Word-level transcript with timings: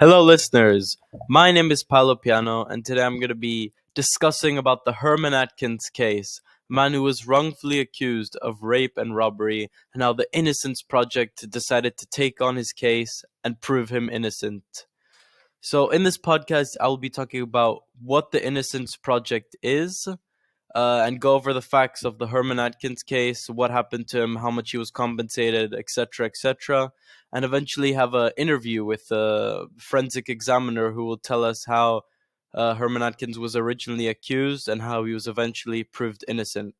Hello, 0.00 0.22
listeners. 0.22 0.96
My 1.28 1.50
name 1.50 1.72
is 1.72 1.82
Paolo 1.82 2.14
Peano, 2.14 2.64
and 2.70 2.86
today 2.86 3.02
I'm 3.02 3.18
going 3.18 3.30
to 3.30 3.34
be 3.34 3.72
discussing 3.96 4.56
about 4.56 4.84
the 4.84 4.92
Herman 4.92 5.34
Atkins 5.34 5.90
case, 5.92 6.40
a 6.70 6.72
man 6.72 6.92
who 6.92 7.02
was 7.02 7.26
wrongfully 7.26 7.80
accused 7.80 8.36
of 8.36 8.62
rape 8.62 8.96
and 8.96 9.16
robbery, 9.16 9.72
and 9.92 10.00
how 10.00 10.12
the 10.12 10.28
Innocence 10.32 10.82
Project 10.82 11.50
decided 11.50 11.96
to 11.96 12.06
take 12.06 12.40
on 12.40 12.54
his 12.54 12.70
case 12.70 13.24
and 13.42 13.60
prove 13.60 13.88
him 13.88 14.08
innocent. 14.08 14.86
So, 15.60 15.90
in 15.90 16.04
this 16.04 16.16
podcast, 16.16 16.76
I 16.80 16.86
will 16.86 16.96
be 16.96 17.10
talking 17.10 17.42
about 17.42 17.82
what 18.00 18.30
the 18.30 18.46
Innocence 18.46 18.94
Project 18.94 19.56
is, 19.64 20.06
uh, 20.74 21.02
and 21.06 21.20
go 21.20 21.34
over 21.34 21.52
the 21.52 21.62
facts 21.62 22.04
of 22.04 22.18
the 22.18 22.26
Herman 22.26 22.58
Atkins 22.58 23.02
case, 23.02 23.48
what 23.48 23.70
happened 23.70 24.08
to 24.08 24.20
him, 24.20 24.36
how 24.36 24.50
much 24.50 24.70
he 24.70 24.78
was 24.78 24.90
compensated, 24.90 25.74
etc., 25.74 26.26
etc., 26.26 26.92
and 27.32 27.44
eventually 27.44 27.92
have 27.92 28.14
an 28.14 28.32
interview 28.36 28.84
with 28.84 29.10
a 29.10 29.66
forensic 29.78 30.28
examiner 30.28 30.92
who 30.92 31.04
will 31.04 31.18
tell 31.18 31.44
us 31.44 31.64
how 31.64 32.02
uh, 32.54 32.74
Herman 32.74 33.02
Atkins 33.02 33.38
was 33.38 33.54
originally 33.56 34.08
accused 34.08 34.68
and 34.68 34.80
how 34.80 35.04
he 35.04 35.12
was 35.12 35.26
eventually 35.26 35.84
proved 35.84 36.24
innocent. 36.28 36.74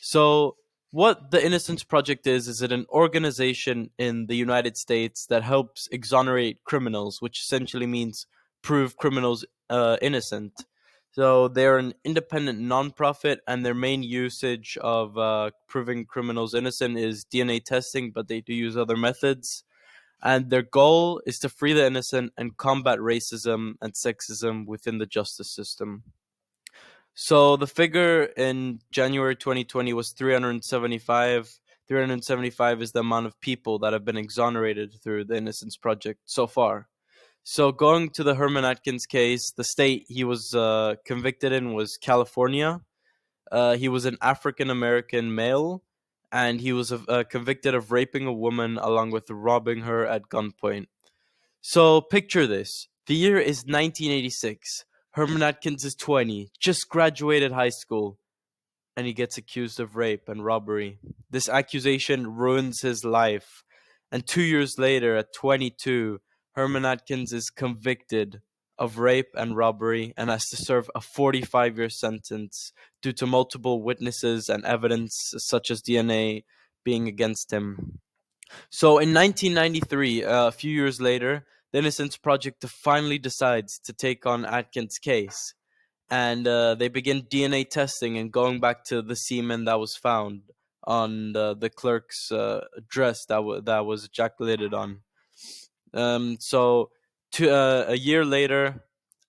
So, 0.00 0.56
what 0.90 1.32
the 1.32 1.44
Innocence 1.44 1.84
Project 1.84 2.26
is, 2.26 2.48
is 2.48 2.62
it 2.62 2.72
an 2.72 2.86
organization 2.88 3.90
in 3.98 4.26
the 4.26 4.36
United 4.36 4.76
States 4.76 5.26
that 5.26 5.42
helps 5.42 5.86
exonerate 5.92 6.64
criminals, 6.64 7.20
which 7.20 7.40
essentially 7.40 7.86
means 7.86 8.26
prove 8.62 8.96
criminals 8.96 9.44
uh, 9.70 9.96
innocent. 10.00 10.64
So 11.18 11.48
they're 11.48 11.78
an 11.78 11.94
independent 12.04 12.60
nonprofit, 12.60 13.38
and 13.48 13.66
their 13.66 13.74
main 13.74 14.04
usage 14.04 14.78
of 14.80 15.18
uh, 15.18 15.50
proving 15.66 16.04
criminals 16.04 16.54
innocent 16.54 16.96
is 16.96 17.24
DNA 17.24 17.64
testing, 17.64 18.12
but 18.12 18.28
they 18.28 18.40
do 18.40 18.54
use 18.54 18.76
other 18.76 18.96
methods. 18.96 19.64
And 20.22 20.48
their 20.48 20.62
goal 20.62 21.20
is 21.26 21.40
to 21.40 21.48
free 21.48 21.72
the 21.72 21.84
innocent 21.84 22.34
and 22.38 22.56
combat 22.56 23.00
racism 23.00 23.72
and 23.82 23.94
sexism 23.94 24.64
within 24.68 24.98
the 24.98 25.06
justice 25.06 25.50
system. 25.50 26.04
So 27.14 27.56
the 27.56 27.66
figure 27.66 28.22
in 28.36 28.78
January 28.92 29.34
2020 29.34 29.92
was 29.94 30.10
375. 30.10 31.58
375 31.88 32.80
is 32.80 32.92
the 32.92 33.00
amount 33.00 33.26
of 33.26 33.40
people 33.40 33.80
that 33.80 33.92
have 33.92 34.04
been 34.04 34.16
exonerated 34.16 34.94
through 35.02 35.24
the 35.24 35.36
Innocence 35.36 35.76
Project 35.76 36.20
so 36.26 36.46
far. 36.46 36.86
So 37.50 37.72
going 37.72 38.10
to 38.10 38.22
the 38.22 38.34
Herman 38.34 38.66
Atkins 38.66 39.06
case, 39.06 39.52
the 39.56 39.64
state 39.64 40.04
he 40.06 40.22
was 40.22 40.54
uh, 40.54 40.96
convicted 41.06 41.50
in 41.50 41.72
was 41.72 41.96
California. 41.96 42.82
Uh, 43.50 43.74
he 43.76 43.88
was 43.88 44.04
an 44.04 44.18
African 44.20 44.68
American 44.68 45.34
male, 45.34 45.82
and 46.30 46.60
he 46.60 46.74
was 46.74 46.92
uh, 46.92 47.24
convicted 47.30 47.74
of 47.74 47.90
raping 47.90 48.26
a 48.26 48.34
woman 48.34 48.76
along 48.76 49.12
with 49.12 49.30
robbing 49.30 49.80
her 49.80 50.06
at 50.06 50.28
gunpoint. 50.28 50.88
So 51.62 52.02
picture 52.02 52.46
this: 52.46 52.88
the 53.06 53.14
year 53.14 53.38
is 53.38 53.64
1986. 53.64 54.84
Herman 55.12 55.42
Atkins 55.42 55.86
is 55.86 55.94
20, 55.94 56.50
just 56.60 56.90
graduated 56.90 57.52
high 57.52 57.70
school, 57.70 58.18
and 58.94 59.06
he 59.06 59.14
gets 59.14 59.38
accused 59.38 59.80
of 59.80 59.96
rape 59.96 60.28
and 60.28 60.44
robbery. 60.44 60.98
This 61.30 61.48
accusation 61.48 62.36
ruins 62.36 62.82
his 62.82 63.06
life, 63.06 63.64
and 64.12 64.26
two 64.26 64.42
years 64.42 64.74
later, 64.76 65.16
at 65.16 65.32
22 65.32 66.20
Herman 66.52 66.84
Atkins 66.84 67.32
is 67.32 67.50
convicted 67.50 68.40
of 68.78 68.98
rape 68.98 69.30
and 69.34 69.56
robbery 69.56 70.14
and 70.16 70.30
has 70.30 70.48
to 70.50 70.56
serve 70.56 70.90
a 70.94 71.00
45 71.00 71.78
year 71.78 71.88
sentence 71.88 72.72
due 73.02 73.12
to 73.12 73.26
multiple 73.26 73.82
witnesses 73.82 74.48
and 74.48 74.64
evidence, 74.64 75.34
such 75.38 75.70
as 75.70 75.82
DNA, 75.82 76.44
being 76.84 77.08
against 77.08 77.52
him. 77.52 77.98
So 78.70 78.98
in 78.98 79.12
1993, 79.12 80.24
uh, 80.24 80.46
a 80.46 80.52
few 80.52 80.72
years 80.72 81.00
later, 81.00 81.44
the 81.72 81.78
Innocence 81.78 82.16
Project 82.16 82.64
finally 82.66 83.18
decides 83.18 83.78
to 83.80 83.92
take 83.92 84.24
on 84.24 84.46
Atkins' 84.46 84.98
case. 84.98 85.54
And 86.10 86.48
uh, 86.48 86.74
they 86.74 86.88
begin 86.88 87.22
DNA 87.22 87.68
testing 87.68 88.16
and 88.16 88.32
going 88.32 88.60
back 88.60 88.84
to 88.84 89.02
the 89.02 89.16
semen 89.16 89.66
that 89.66 89.78
was 89.78 89.94
found 89.94 90.40
on 90.84 91.32
the, 91.32 91.54
the 91.54 91.68
clerk's 91.68 92.32
uh, 92.32 92.64
dress 92.88 93.26
that, 93.26 93.36
w- 93.36 93.60
that 93.60 93.84
was 93.84 94.06
ejaculated 94.06 94.72
on. 94.72 95.00
Um, 95.94 96.36
so, 96.40 96.90
to, 97.32 97.50
uh, 97.50 97.84
a 97.88 97.96
year 97.96 98.24
later, 98.24 98.84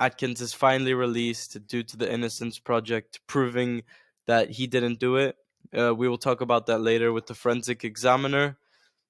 Atkins 0.00 0.40
is 0.40 0.52
finally 0.52 0.94
released 0.94 1.66
due 1.66 1.82
to 1.82 1.96
the 1.96 2.12
Innocence 2.12 2.58
Project 2.58 3.20
proving 3.26 3.82
that 4.26 4.50
he 4.50 4.66
didn't 4.66 4.98
do 4.98 5.16
it. 5.16 5.36
Uh, 5.76 5.94
we 5.94 6.08
will 6.08 6.18
talk 6.18 6.40
about 6.40 6.66
that 6.66 6.80
later 6.80 7.12
with 7.12 7.26
the 7.26 7.34
forensic 7.34 7.84
examiner. 7.84 8.56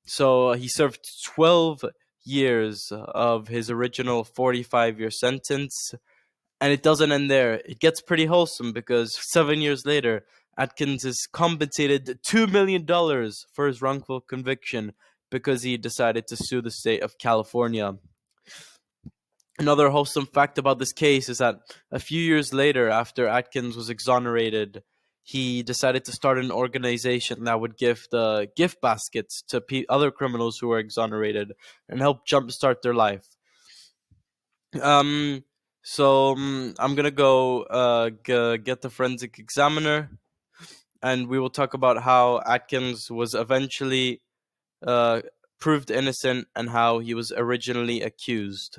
So 0.07 0.53
he 0.53 0.69
served 0.69 1.09
12 1.35 1.85
years 2.25 2.93
of 2.93 3.49
his 3.49 3.71
original 3.71 4.25
45 4.25 5.01
year 5.01 5.11
sentence. 5.11 5.95
And 6.61 6.73
it 6.73 6.83
doesn't 6.83 7.13
end 7.13 7.31
there. 7.31 7.55
It 7.67 7.81
gets 7.81 8.01
pretty 8.01 8.27
wholesome 8.27 8.73
because 8.73 9.19
seven 9.33 9.61
years 9.61 9.85
later, 9.85 10.25
Atkins 10.57 11.05
is 11.05 11.27
compensated 11.33 12.21
$2 12.29 12.51
million 12.51 12.87
for 13.53 13.67
his 13.67 13.83
wrongful 13.83 14.21
conviction 14.21 14.93
because 15.35 15.65
he 15.65 15.77
decided 15.77 16.29
to 16.29 16.37
sue 16.37 16.63
the 16.63 16.71
state 16.71 17.03
of 17.03 17.19
California. 17.19 17.97
Another 19.59 19.91
wholesome 19.91 20.27
fact 20.27 20.59
about 20.59 20.79
this 20.79 20.93
case 20.93 21.29
is 21.29 21.39
that 21.39 21.57
a 21.91 21.99
few 21.99 22.23
years 22.23 22.55
later, 22.55 22.89
after 22.89 23.27
Atkins 23.27 23.77
was 23.77 23.91
exonerated, 23.91 24.85
he 25.25 25.65
decided 25.65 26.05
to 26.05 26.13
start 26.13 26.39
an 26.39 26.53
organization 26.53 27.43
that 27.45 27.59
would 27.61 27.77
give 27.77 28.07
the 28.13 28.49
gift 28.55 28.81
baskets 28.81 29.43
to 29.49 29.61
pe- 29.61 29.87
other 29.89 30.13
criminals 30.13 30.59
who 30.59 30.69
were 30.69 30.79
exonerated 30.79 31.51
and 31.89 31.99
help 32.01 32.29
jumpstart 32.29 32.83
their 32.83 32.95
life. 32.95 33.27
Um, 34.81 35.43
so 35.83 36.35
um, 36.35 36.75
I'm 36.79 36.95
gonna 36.95 37.11
go 37.11 37.63
uh, 37.63 38.11
g- 38.11 38.59
get 38.59 38.83
the 38.83 38.91
forensic 38.91 39.41
examiner, 39.41 40.11
and 41.03 41.27
we 41.27 41.41
will 41.41 41.51
talk 41.51 41.75
about 41.75 42.03
how 42.05 42.41
Atkins 42.47 43.11
was 43.11 43.35
eventually 43.35 44.21
uh, 44.87 45.23
proved 45.59 45.91
innocent 45.91 46.49
and 46.55 46.71
how 46.71 46.99
he 46.99 47.15
was 47.15 47.33
originally 47.33 48.03
accused. 48.03 48.79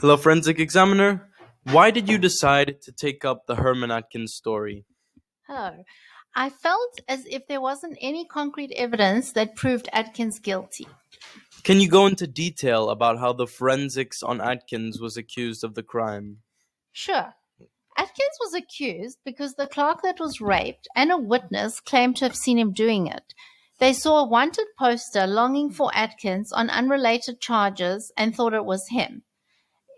Hello, 0.00 0.16
forensic 0.16 0.60
examiner. 0.60 1.28
Why 1.64 1.90
did 1.90 2.08
you 2.08 2.18
decide 2.18 2.80
to 2.82 2.92
take 2.92 3.24
up 3.24 3.46
the 3.46 3.56
Herman 3.56 3.90
Atkins 3.90 4.32
story? 4.32 4.84
Hello. 5.48 5.82
I 6.36 6.50
felt 6.50 7.00
as 7.08 7.26
if 7.26 7.48
there 7.48 7.60
wasn't 7.60 7.98
any 8.00 8.24
concrete 8.24 8.72
evidence 8.76 9.32
that 9.32 9.56
proved 9.56 9.88
Atkins 9.92 10.38
guilty. 10.38 10.86
Can 11.62 11.80
you 11.80 11.88
go 11.88 12.06
into 12.06 12.26
detail 12.26 12.90
about 12.90 13.18
how 13.18 13.32
the 13.32 13.46
forensics 13.46 14.22
on 14.22 14.40
Atkins 14.40 15.00
was 15.00 15.16
accused 15.16 15.64
of 15.64 15.74
the 15.74 15.82
crime? 15.82 16.38
Sure. 16.92 17.34
Atkins 17.96 18.38
was 18.40 18.54
accused 18.54 19.18
because 19.24 19.54
the 19.54 19.66
clerk 19.66 20.02
that 20.02 20.20
was 20.20 20.40
raped 20.40 20.88
and 20.94 21.10
a 21.10 21.18
witness 21.18 21.80
claimed 21.80 22.16
to 22.16 22.24
have 22.24 22.36
seen 22.36 22.58
him 22.58 22.72
doing 22.72 23.06
it. 23.06 23.34
They 23.80 23.92
saw 23.92 24.20
a 24.20 24.28
wanted 24.28 24.66
poster 24.78 25.26
longing 25.26 25.70
for 25.70 25.90
Atkins 25.94 26.52
on 26.52 26.70
unrelated 26.70 27.40
charges 27.40 28.12
and 28.16 28.34
thought 28.34 28.54
it 28.54 28.64
was 28.64 28.88
him. 28.90 29.24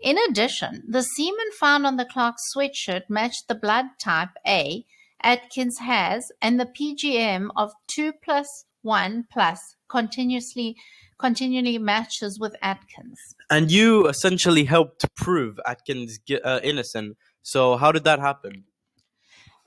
In 0.01 0.17
addition, 0.17 0.83
the 0.87 1.03
semen 1.03 1.51
found 1.59 1.85
on 1.85 1.97
the 1.97 2.05
clerk's 2.05 2.51
sweatshirt 2.55 3.03
matched 3.07 3.47
the 3.47 3.55
blood 3.55 3.85
type 3.99 4.29
A 4.47 4.85
Atkins 5.21 5.77
has 5.77 6.31
and 6.41 6.59
the 6.59 6.65
PGM 6.65 7.49
of 7.55 7.71
2 7.87 8.13
plus 8.23 8.65
1 8.81 9.27
plus 9.31 9.75
continuously 9.89 10.75
continually 11.19 11.77
matches 11.77 12.39
with 12.39 12.55
Atkins. 12.61 13.19
And 13.49 13.71
you 13.71 14.07
essentially 14.07 14.63
helped 14.63 15.05
prove 15.15 15.59
Atkins 15.67 16.19
uh, 16.43 16.59
innocent. 16.63 17.17
So 17.43 17.77
how 17.77 17.91
did 17.91 18.03
that 18.05 18.19
happen? 18.19 18.63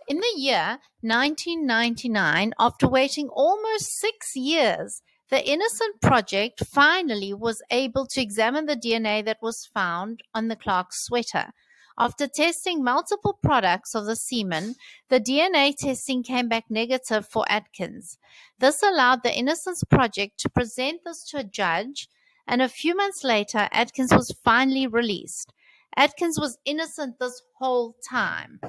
In 0.06 0.18
the 0.18 0.34
year 0.36 0.78
1999, 1.00 2.52
after 2.58 2.88
waiting 2.88 3.28
almost 3.28 3.98
six 3.98 4.36
years, 4.36 5.00
the 5.30 5.42
Innocent 5.48 6.02
Project 6.02 6.62
finally 6.66 7.32
was 7.32 7.62
able 7.70 8.06
to 8.08 8.20
examine 8.20 8.66
the 8.66 8.76
DNA 8.76 9.24
that 9.24 9.38
was 9.40 9.68
found 9.72 10.20
on 10.34 10.48
the 10.48 10.56
Clark 10.56 10.88
sweater. 10.92 11.52
After 11.96 12.26
testing 12.26 12.82
multiple 12.82 13.38
products 13.40 13.94
of 13.94 14.06
the 14.06 14.16
semen, 14.16 14.74
the 15.08 15.20
DNA 15.20 15.76
testing 15.76 16.22
came 16.24 16.48
back 16.48 16.64
negative 16.68 17.28
for 17.28 17.44
Atkins. 17.48 18.18
This 18.58 18.82
allowed 18.82 19.22
the 19.22 19.32
Innocence 19.32 19.84
Project 19.84 20.38
to 20.40 20.48
present 20.48 21.02
this 21.04 21.24
to 21.30 21.38
a 21.38 21.44
judge, 21.44 22.08
and 22.48 22.60
a 22.60 22.68
few 22.68 22.96
months 22.96 23.22
later, 23.22 23.68
Atkins 23.70 24.12
was 24.12 24.34
finally 24.44 24.86
released. 24.86 25.52
Atkins 25.96 26.38
was 26.38 26.58
innocent 26.64 27.20
this 27.20 27.42
whole 27.58 27.94
time. 28.08 28.60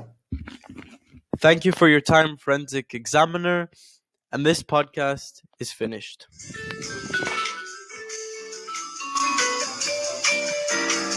Thank 1.39 1.65
you 1.65 1.71
for 1.71 1.87
your 1.89 2.01
time, 2.01 2.37
forensic 2.37 2.93
examiner. 2.93 3.69
And 4.31 4.45
this 4.45 4.61
podcast 4.61 5.41
is 5.59 5.71
finished. 5.71 6.27